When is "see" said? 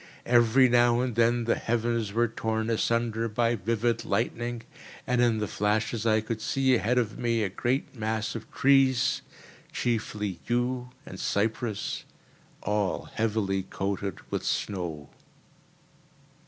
6.41-6.73